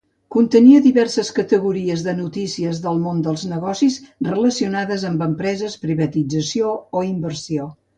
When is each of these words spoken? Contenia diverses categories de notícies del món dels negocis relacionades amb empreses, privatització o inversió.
Contenia 0.35 0.79
diverses 0.85 1.29
categories 1.39 2.05
de 2.07 2.15
notícies 2.23 2.81
del 2.87 3.03
món 3.05 3.21
dels 3.29 3.45
negocis 3.53 4.01
relacionades 4.33 5.09
amb 5.15 5.25
empreses, 5.31 5.81
privatització 5.89 6.79
o 7.03 7.11
inversió. 7.17 7.75